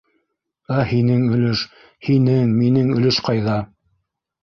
Ә 0.75 0.85
һинең 0.91 1.27
өлөш? 1.35 1.63
һинең, 2.09 2.57
минең 2.65 2.93
өлөш 2.99 3.25
ҡайҙа?! 3.31 3.63